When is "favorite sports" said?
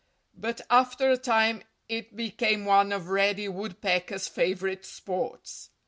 4.27-5.69